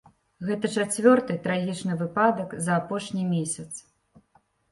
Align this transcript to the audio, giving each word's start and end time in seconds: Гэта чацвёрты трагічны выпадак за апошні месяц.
Гэта 0.45 0.69
чацвёрты 0.77 1.33
трагічны 1.43 1.97
выпадак 2.01 2.57
за 2.67 2.79
апошні 2.83 3.23
месяц. 3.37 3.69